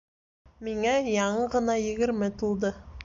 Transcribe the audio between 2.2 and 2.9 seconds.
тулды.